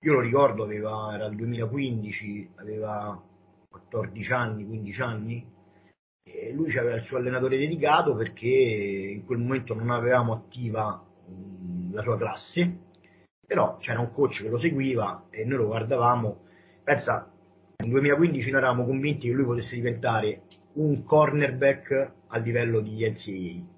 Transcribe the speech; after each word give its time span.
io 0.00 0.12
lo 0.12 0.20
ricordo, 0.20 0.62
aveva, 0.62 1.12
era 1.14 1.26
il 1.26 1.36
2015, 1.36 2.50
aveva 2.56 3.20
14 3.68 4.32
anni, 4.32 4.64
15 4.64 5.02
anni, 5.02 5.52
e 6.22 6.52
lui 6.52 6.76
aveva 6.76 6.96
il 6.96 7.04
suo 7.04 7.16
allenatore 7.16 7.58
dedicato 7.58 8.14
perché 8.14 8.46
in 8.46 9.24
quel 9.24 9.38
momento 9.38 9.74
non 9.74 9.90
avevamo 9.90 10.34
attiva 10.34 11.02
mh, 11.26 11.94
la 11.94 12.02
sua 12.02 12.16
classe, 12.16 12.78
però 13.44 13.76
c'era 13.78 14.00
un 14.00 14.12
coach 14.12 14.42
che 14.42 14.48
lo 14.48 14.60
seguiva 14.60 15.26
e 15.30 15.44
noi 15.44 15.58
lo 15.58 15.66
guardavamo. 15.66 16.44
Pensa, 16.84 17.32
nel 17.78 17.90
2015 17.90 18.50
noi 18.50 18.60
eravamo 18.60 18.84
convinti 18.84 19.28
che 19.28 19.34
lui 19.34 19.44
potesse 19.44 19.74
diventare 19.74 20.42
un 20.74 21.02
cornerback 21.02 22.12
a 22.28 22.38
livello 22.38 22.80
di 22.80 23.08
NCAA 23.08 23.77